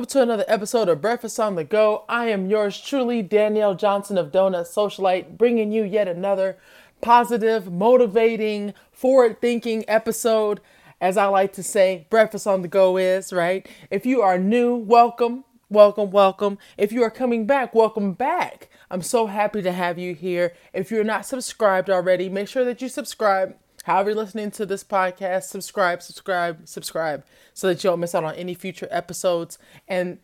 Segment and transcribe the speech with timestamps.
[0.00, 2.06] welcome to another episode of Breakfast on the Go.
[2.08, 6.56] I am yours truly, Danielle Johnson of Donut Socialite, bringing you yet another
[7.02, 10.62] positive, motivating, forward thinking episode.
[11.02, 13.68] As I like to say, Breakfast on the Go is, right?
[13.90, 16.56] If you are new, welcome, welcome, welcome.
[16.78, 18.70] If you are coming back, welcome back.
[18.90, 20.54] I'm so happy to have you here.
[20.72, 23.54] If you're not subscribed already, make sure that you subscribe.
[23.84, 27.24] However, you're listening to this podcast, subscribe, subscribe, subscribe
[27.54, 29.58] so that you don't miss out on any future episodes
[29.88, 30.18] and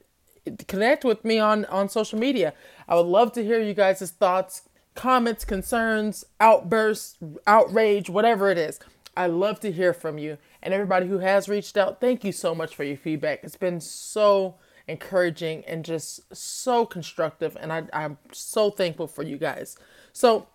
[0.68, 2.52] connect with me on, on social media.
[2.88, 4.62] I would love to hear you guys' thoughts,
[4.94, 7.16] comments, concerns, outbursts,
[7.46, 8.78] outrage, whatever it is.
[9.16, 10.36] I love to hear from you.
[10.62, 13.40] And everybody who has reached out, thank you so much for your feedback.
[13.42, 14.56] It's been so
[14.88, 17.56] encouraging and just so constructive.
[17.58, 19.76] And I, I'm so thankful for you guys.
[20.12, 20.48] So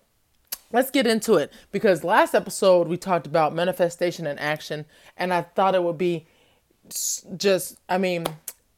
[0.74, 4.86] let's get into it because last episode we talked about manifestation and action.
[5.18, 6.28] And I thought it would be
[7.38, 8.26] just, I mean,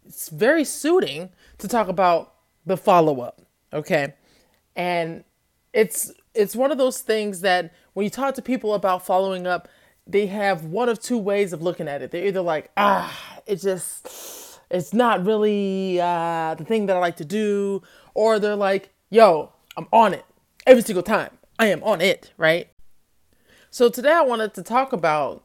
[0.05, 1.29] it's very suiting
[1.59, 2.33] to talk about
[2.65, 3.41] the follow up.
[3.71, 4.13] Okay.
[4.75, 5.23] And
[5.73, 9.67] it's, it's one of those things that when you talk to people about following up,
[10.05, 12.11] they have one of two ways of looking at it.
[12.11, 17.17] They're either like, ah, it just, it's not really uh, the thing that I like
[17.17, 20.25] to do, or they're like, yo, I'm on it
[20.65, 21.29] every single time.
[21.59, 22.67] I am on it, right?
[23.69, 25.43] So today I wanted to talk about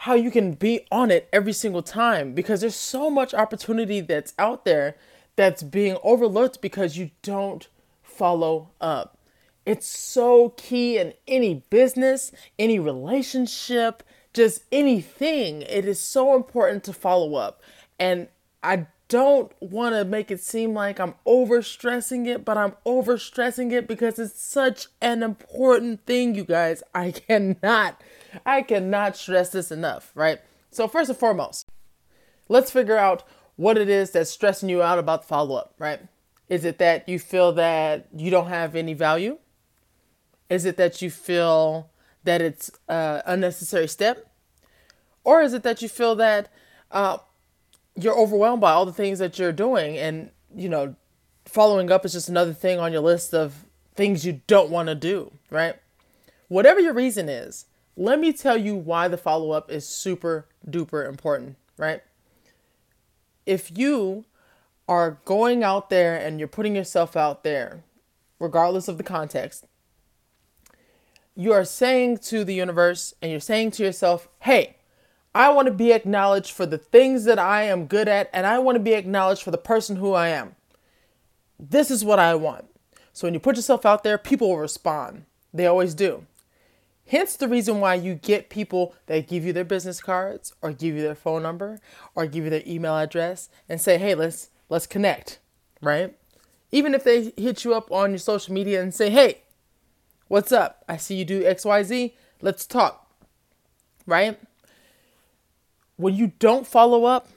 [0.00, 4.34] how you can be on it every single time because there's so much opportunity that's
[4.38, 4.96] out there
[5.36, 7.68] that's being overlooked because you don't
[8.02, 9.18] follow up.
[9.64, 15.62] It's so key in any business, any relationship, just anything.
[15.62, 17.62] It is so important to follow up.
[17.98, 18.28] And
[18.62, 23.86] I don't want to make it seem like I'm overstressing it, but I'm overstressing it
[23.86, 26.82] because it's such an important thing, you guys.
[26.94, 28.00] I cannot,
[28.44, 30.40] I cannot stress this enough, right?
[30.70, 31.68] So, first and foremost,
[32.48, 33.22] let's figure out
[33.56, 36.00] what it is that's stressing you out about the follow up, right?
[36.48, 39.38] Is it that you feel that you don't have any value?
[40.48, 41.90] Is it that you feel
[42.24, 44.30] that it's an unnecessary step?
[45.24, 46.48] Or is it that you feel that
[46.90, 47.18] uh,
[47.96, 50.94] you're overwhelmed by all the things that you're doing and you know
[51.44, 53.64] following up is just another thing on your list of
[53.94, 55.76] things you don't want to do right?
[56.48, 61.08] Whatever your reason is let me tell you why the follow up is super duper
[61.08, 62.02] important right?
[63.44, 64.24] If you
[64.88, 67.82] are going out there and you're putting yourself out there
[68.38, 69.66] regardless of the context
[71.34, 74.75] you are saying to the universe and you're saying to yourself hey
[75.36, 78.58] I want to be acknowledged for the things that I am good at, and I
[78.58, 80.56] want to be acknowledged for the person who I am.
[81.60, 82.64] This is what I want.
[83.12, 85.26] So when you put yourself out there, people will respond.
[85.52, 86.24] They always do.
[87.06, 90.94] Hence the reason why you get people that give you their business cards or give
[90.94, 91.80] you their phone number
[92.14, 95.38] or give you their email address and say, "Hey, let's let's connect."
[95.82, 96.16] Right?
[96.72, 99.42] Even if they hit you up on your social media and say, "Hey,
[100.28, 100.82] what's up?
[100.88, 102.14] I see you do XYZ.
[102.40, 103.06] Let's talk."
[104.06, 104.40] Right?
[105.96, 107.28] When you don't follow up,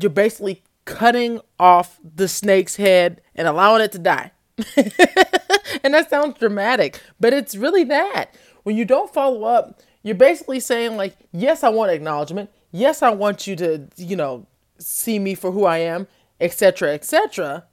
[0.00, 4.32] you're basically cutting off the snake's head and allowing it to die.
[4.76, 8.34] and that sounds dramatic, but it's really that.
[8.64, 12.50] When you don't follow up, you're basically saying like, "Yes, I want acknowledgement.
[12.72, 14.46] Yes, I want you to, you know,
[14.78, 16.08] see me for who I am,
[16.40, 17.64] etc., etc."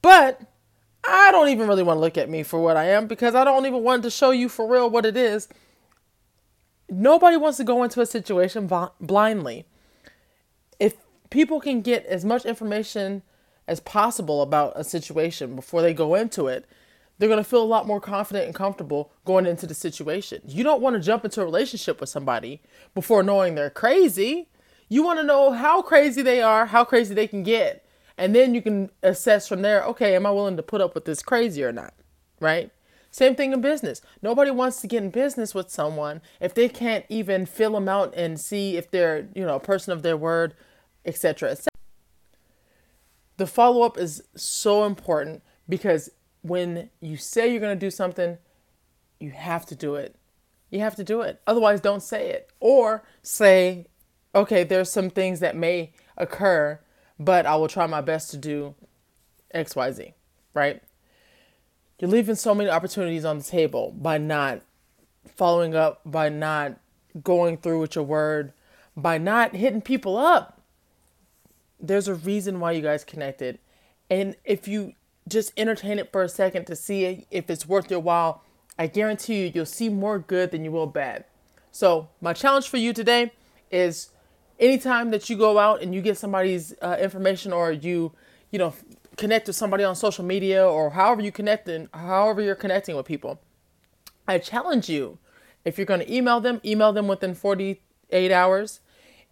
[0.00, 0.40] But
[1.06, 3.44] I don't even really want to look at me for what I am because I
[3.44, 5.48] don't even want to show you for real what it is.
[6.88, 8.70] Nobody wants to go into a situation
[9.00, 9.66] blindly
[11.34, 13.20] people can get as much information
[13.66, 16.64] as possible about a situation before they go into it,
[17.18, 20.40] they're going to feel a lot more confident and comfortable going into the situation.
[20.46, 22.62] You don't want to jump into a relationship with somebody
[22.94, 24.48] before knowing they're crazy.
[24.88, 27.84] You want to know how crazy they are, how crazy they can get.
[28.16, 31.04] And then you can assess from there, okay, am I willing to put up with
[31.04, 31.94] this crazy or not?
[32.38, 32.70] Right?
[33.10, 34.00] Same thing in business.
[34.22, 38.14] Nobody wants to get in business with someone if they can't even fill them out
[38.16, 40.54] and see if they're, you know, a person of their word,
[41.04, 41.50] etc.
[41.50, 41.68] etc.
[43.36, 46.10] The follow up is so important because
[46.42, 48.38] when you say you're going to do something,
[49.18, 50.16] you have to do it.
[50.70, 51.40] You have to do it.
[51.46, 52.50] Otherwise, don't say it.
[52.60, 53.86] Or say,
[54.34, 56.80] okay, there's some things that may occur,
[57.18, 58.74] but I will try my best to do
[59.54, 60.12] XYZ,
[60.52, 60.82] right?
[61.98, 64.62] You're leaving so many opportunities on the table by not
[65.26, 66.78] following up, by not
[67.22, 68.52] going through with your word,
[68.96, 70.53] by not hitting people up.
[71.86, 73.58] There's a reason why you guys connected.
[74.10, 74.94] And if you
[75.28, 78.42] just entertain it for a second to see if it's worth your while,
[78.78, 81.24] I guarantee you, you'll see more good than you will bad.
[81.70, 83.32] So, my challenge for you today
[83.70, 84.10] is
[84.58, 88.12] anytime that you go out and you get somebody's uh, information or you,
[88.50, 88.74] you know,
[89.16, 93.06] connect with somebody on social media or however you connect and however you're connecting with
[93.06, 93.40] people,
[94.26, 95.18] I challenge you.
[95.64, 98.80] If you're going to email them, email them within 48 hours.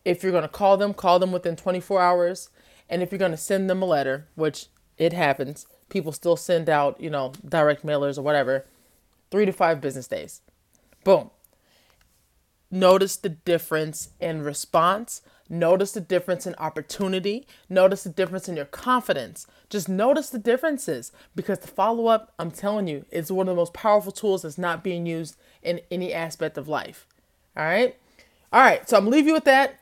[0.05, 2.51] If you're going to call them, call them within 24 hours.
[2.89, 4.67] And if you're going to send them a letter, which
[4.99, 8.67] it happens, people still send out, you know, direct mailers or whatever,
[9.31, 10.41] three to five business days.
[11.05, 11.31] Boom.
[12.71, 15.21] Notice the difference in response.
[15.49, 17.47] Notice the difference in opportunity.
[17.69, 19.47] Notice the difference in your confidence.
[19.69, 23.61] Just notice the differences because the follow up, I'm telling you, is one of the
[23.61, 27.07] most powerful tools that's not being used in any aspect of life.
[27.55, 27.95] All right.
[28.51, 28.89] All right.
[28.89, 29.79] So I'm leave you with that.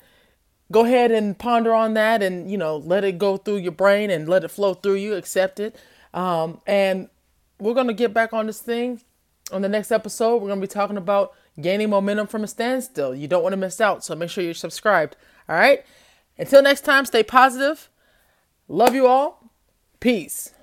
[0.73, 4.11] Go ahead and ponder on that and, you know, let it go through your brain
[4.11, 5.15] and let it flow through you.
[5.15, 5.77] Accept it.
[6.15, 7.09] Um, and
[7.59, 9.01] we're going to get back on this thing
[9.53, 10.37] on the next episode.
[10.37, 13.15] We're going to be talking about gaining momentum from a standstill.
[13.15, 14.05] You don't want to miss out.
[14.05, 15.17] So make sure you're subscribed.
[15.49, 15.85] All right.
[16.39, 17.91] Until next time, stay positive.
[18.69, 19.51] Love you all.
[19.99, 20.55] Peace.